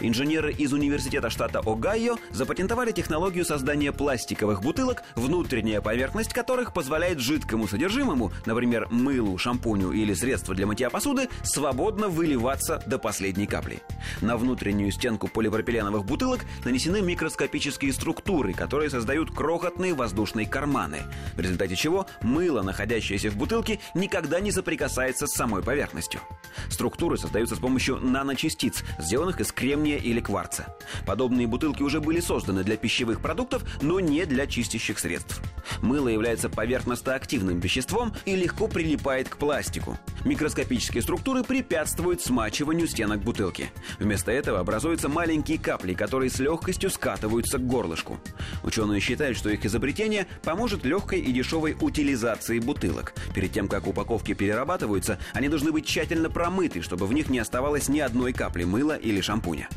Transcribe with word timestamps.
Инженеры 0.00 0.52
из 0.52 0.72
университета 0.72 1.30
штата 1.30 1.60
Огайо 1.64 2.16
запатентовали 2.30 2.92
технологию 2.92 3.44
создания 3.44 3.92
пластиковых 3.92 4.62
бутылок, 4.62 5.02
внутренняя 5.14 5.80
поверхность 5.80 6.32
которых 6.32 6.72
позволяет 6.72 7.20
жидкому 7.20 7.68
содержимому, 7.68 8.32
например, 8.46 8.88
мылу, 8.90 9.38
шампуню 9.38 9.92
или 9.92 10.14
средству 10.14 10.54
для 10.54 10.66
мытья 10.66 10.90
посуды, 10.90 11.28
свободно 11.42 12.08
выливаться 12.08 12.82
до 12.86 12.98
последней 12.98 13.46
капли. 13.46 13.82
На 14.20 14.36
внутреннюю 14.36 14.90
стенку 14.90 15.28
полипропиленовых 15.28 16.04
бутылок 16.04 16.44
нанесены 16.64 17.00
микроскопические 17.02 17.92
структуры, 17.92 18.52
которые 18.52 18.90
создают 18.90 19.30
крохотные 19.30 19.94
воздушные 19.94 20.46
карманы, 20.46 21.02
в 21.34 21.40
результате 21.40 21.76
чего 21.76 22.06
мыло, 22.22 22.62
находящееся 22.62 23.30
в 23.30 23.36
бутылке, 23.36 23.80
никогда 23.94 24.40
не 24.40 24.50
соприкасается 24.50 25.26
с 25.26 25.32
самой 25.32 25.62
поверхностью. 25.62 26.20
Структуры 26.68 27.18
создаются 27.18 27.56
с 27.56 27.58
помощью 27.58 27.98
наночастиц, 27.98 28.82
сделанных 28.98 29.40
из 29.40 29.52
кремния 29.52 29.83
кремния 29.84 29.98
или 29.98 30.20
кварца. 30.20 30.66
Подобные 31.06 31.46
бутылки 31.46 31.82
уже 31.82 32.00
были 32.00 32.20
созданы 32.20 32.64
для 32.64 32.76
пищевых 32.76 33.20
продуктов, 33.20 33.64
но 33.82 34.00
не 34.00 34.24
для 34.24 34.46
чистящих 34.46 34.98
средств. 34.98 35.42
Мыло 35.82 36.08
является 36.08 36.48
поверхностно-активным 36.48 37.60
веществом 37.60 38.12
и 38.24 38.36
легко 38.36 38.68
прилипает 38.68 39.28
к 39.28 39.36
пластику. 39.36 39.98
Микроскопические 40.24 41.02
структуры 41.02 41.44
препятствуют 41.44 42.22
смачиванию 42.22 42.88
стенок 42.88 43.20
бутылки. 43.20 43.70
Вместо 43.98 44.32
этого 44.32 44.60
образуются 44.60 45.08
маленькие 45.08 45.58
капли, 45.58 45.94
которые 45.94 46.30
с 46.30 46.38
легкостью 46.38 46.90
скатываются 46.90 47.58
к 47.58 47.66
горлышку. 47.66 48.18
Ученые 48.62 49.00
считают, 49.00 49.36
что 49.36 49.50
их 49.50 49.64
изобретение 49.64 50.26
поможет 50.42 50.84
легкой 50.84 51.20
и 51.20 51.32
дешевой 51.32 51.76
утилизации 51.80 52.58
бутылок. 52.58 53.14
Перед 53.34 53.52
тем, 53.52 53.68
как 53.68 53.86
упаковки 53.86 54.32
перерабатываются, 54.32 55.18
они 55.32 55.48
должны 55.48 55.72
быть 55.72 55.86
тщательно 55.86 56.30
промыты, 56.30 56.82
чтобы 56.82 57.06
в 57.06 57.12
них 57.12 57.28
не 57.28 57.38
оставалось 57.38 57.88
ни 57.88 58.00
одной 58.00 58.32
капли 58.32 58.64
мыла 58.64 58.96
или 58.96 59.20
шампуня. 59.20 59.68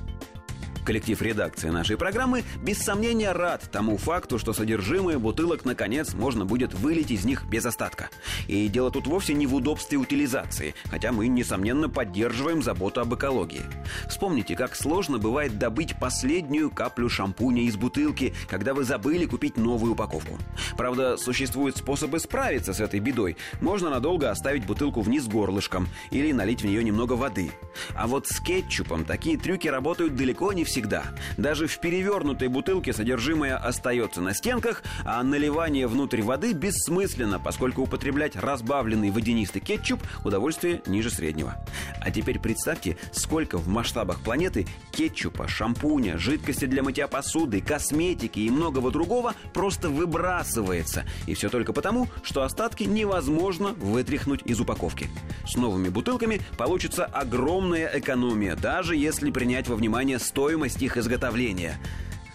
Коллектив 0.87 1.21
редакции 1.21 1.67
нашей 1.67 1.97
программы 1.97 2.45
без 2.63 2.77
сомнения 2.77 3.33
рад 3.33 3.61
тому 3.73 3.97
факту, 3.97 4.39
что 4.39 4.53
содержимое 4.53 5.19
бутылок 5.19 5.65
наконец 5.65 6.13
можно 6.13 6.45
будет 6.45 6.73
вылить 6.73 7.11
из 7.11 7.25
них 7.25 7.43
без 7.43 7.65
остатка. 7.65 8.07
И 8.47 8.69
дело 8.69 8.89
тут 8.89 9.05
вовсе 9.05 9.33
не 9.33 9.47
в 9.47 9.53
удобстве 9.53 9.97
утилизации, 9.97 10.75
хотя 10.85 11.11
мы, 11.11 11.27
несомненно, 11.27 11.89
поддерживаем 11.89 12.63
заботу 12.63 13.01
об 13.01 13.13
экологии. 13.13 13.63
Вспомните, 14.07 14.55
как 14.55 14.77
сложно 14.77 15.17
бывает 15.17 15.59
добыть 15.59 15.99
последнюю 15.99 16.71
каплю 16.71 17.09
шампуня 17.09 17.63
из 17.63 17.75
бутылки, 17.75 18.33
когда 18.49 18.73
вы 18.73 18.85
забыли 18.85 19.25
купить 19.25 19.57
новую 19.57 19.91
упаковку. 19.91 20.37
Правда, 20.77 21.17
существуют 21.17 21.75
способы 21.75 22.17
справиться 22.17 22.71
с 22.71 22.79
этой 22.79 23.01
бедой. 23.01 23.35
Можно 23.59 23.89
надолго 23.89 24.31
оставить 24.31 24.65
бутылку 24.65 25.01
вниз 25.01 25.27
горлышком 25.27 25.89
или 26.11 26.31
налить 26.31 26.61
в 26.61 26.65
нее 26.65 26.81
немного 26.81 27.11
воды. 27.11 27.51
А 27.93 28.07
вот 28.07 28.27
с 28.27 28.39
кетчупом 28.39 29.03
такие 29.03 29.37
трюки 29.37 29.67
работают 29.67 30.15
далеко 30.15 30.53
не 30.53 30.63
всегда 30.63 30.76
всегда. 30.77 31.05
Даже 31.37 31.65
в 31.65 31.79
перевернутой 31.79 32.49
бутылке 32.49 32.93
содержимое 32.93 33.57
остается 33.57 34.21
на 34.21 34.35
стенках, 34.35 34.83
а 35.03 35.23
наливание 35.23 35.87
внутрь 35.87 36.21
воды 36.21 36.53
бессмысленно, 36.53 37.39
поскольку 37.39 37.81
употреблять 37.81 38.35
разбавленный 38.35 39.09
водянистый 39.09 39.59
кетчуп– 39.59 39.99
удовольствие 40.23 40.83
ниже 40.85 41.09
среднего. 41.09 41.55
А 41.99 42.11
теперь 42.11 42.37
представьте, 42.37 42.95
сколько 43.11 43.57
в 43.57 43.67
масштабах 43.67 44.19
планеты 44.19 44.67
кетчупа, 44.91 45.47
шампуня, 45.47 46.19
жидкости 46.19 46.65
для 46.65 46.83
мытья 46.83 47.07
посуды, 47.07 47.59
косметики 47.59 48.41
и 48.41 48.51
многого 48.51 48.91
другого 48.91 49.33
просто 49.55 49.89
выбрасывается. 49.89 51.05
И 51.25 51.33
все 51.33 51.49
только 51.49 51.73
потому, 51.73 52.07
что 52.21 52.43
остатки 52.43 52.83
невозможно 52.83 53.69
вытряхнуть 53.69 54.43
из 54.45 54.59
упаковки. 54.59 55.09
С 55.47 55.55
новыми 55.55 55.89
бутылками 55.89 56.39
получится 56.55 57.05
огромная 57.05 57.89
экономия, 57.95 58.55
даже 58.55 58.95
если 58.95 59.31
принять 59.31 59.67
во 59.67 59.75
внимание 59.75 60.19
стоимость 60.19 60.66
стоимость 60.67 60.81
их 60.81 60.97
изготовления. 60.97 61.77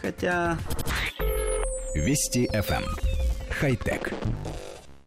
Хотя... 0.01 0.57
Вести 1.95 2.47
FM. 2.47 2.83
Эм. 2.83 2.85
Хай-тек. 3.51 4.13